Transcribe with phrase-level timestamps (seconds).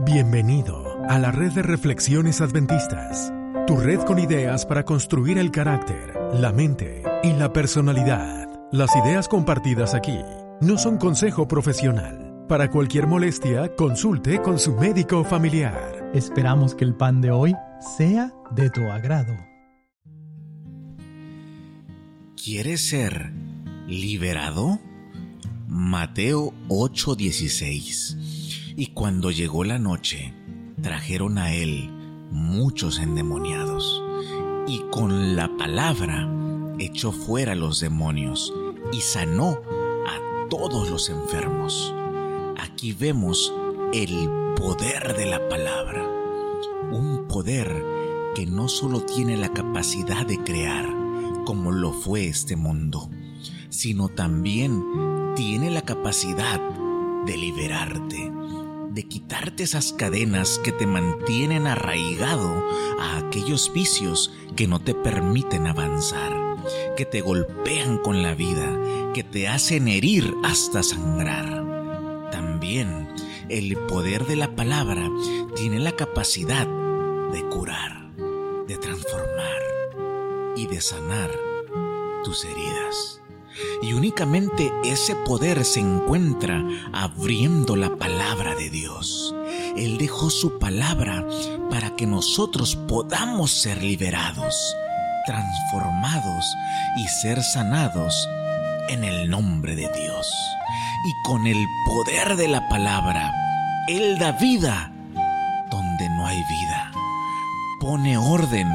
[0.00, 3.32] Bienvenido a la red de reflexiones adventistas,
[3.66, 8.48] tu red con ideas para construir el carácter, la mente y la personalidad.
[8.72, 10.18] Las ideas compartidas aquí
[10.62, 12.46] no son consejo profesional.
[12.48, 16.10] Para cualquier molestia, consulte con su médico familiar.
[16.14, 17.54] Esperamos que el pan de hoy
[17.96, 19.36] sea de tu agrado.
[22.42, 23.30] ¿Quieres ser
[23.86, 24.80] liberado?
[25.68, 28.21] Mateo 8:16
[28.76, 30.34] Y cuando llegó la noche,
[30.80, 31.90] trajeron a él
[32.30, 34.02] muchos endemoniados,
[34.66, 36.28] y con la palabra
[36.78, 38.52] echó fuera los demonios
[38.92, 39.58] y sanó
[40.06, 41.94] a todos los enfermos.
[42.58, 43.52] Aquí vemos
[43.92, 46.06] el poder de la palabra,
[46.90, 47.84] un poder
[48.34, 50.88] que no solo tiene la capacidad de crear,
[51.44, 53.10] como lo fue este mundo,
[53.68, 54.82] sino también
[55.34, 56.60] tiene la capacidad
[57.26, 58.32] de liberarte,
[58.94, 62.62] de quitarte esas cadenas que te mantienen arraigado
[63.00, 66.32] a aquellos vicios que no te permiten avanzar,
[66.96, 68.78] que te golpean con la vida,
[69.14, 72.30] que te hacen herir hasta sangrar.
[72.30, 73.08] También
[73.48, 75.08] el poder de la palabra
[75.56, 78.12] tiene la capacidad de curar,
[78.66, 79.62] de transformar
[80.54, 81.30] y de sanar
[82.24, 83.21] tus heridas.
[83.82, 89.34] Y únicamente ese poder se encuentra abriendo la palabra de Dios.
[89.76, 91.26] Él dejó su palabra
[91.70, 94.76] para que nosotros podamos ser liberados,
[95.26, 96.44] transformados
[96.96, 98.28] y ser sanados
[98.88, 100.32] en el nombre de Dios.
[101.04, 103.32] Y con el poder de la palabra,
[103.88, 104.92] Él da vida
[105.70, 106.92] donde no hay vida.
[107.80, 108.68] Pone orden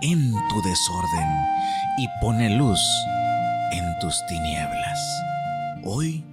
[0.00, 1.28] en tu desorden
[1.98, 2.80] y pone luz
[3.72, 4.98] en tus tinieblas.
[5.84, 6.24] Hoy,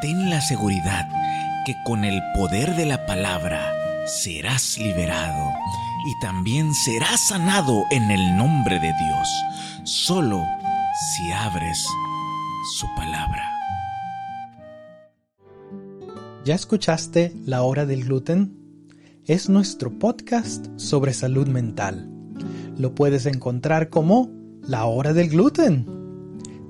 [0.00, 1.08] ten la seguridad
[1.64, 3.72] que con el poder de la palabra
[4.06, 5.52] serás liberado
[6.06, 9.28] y también serás sanado en el nombre de Dios,
[9.84, 10.44] solo
[11.10, 11.84] si abres
[12.78, 13.42] su palabra.
[16.44, 18.56] ¿Ya escuchaste La Hora del Gluten?
[19.24, 22.08] Es nuestro podcast sobre salud mental.
[22.78, 24.30] Lo puedes encontrar como
[24.62, 25.95] La Hora del Gluten.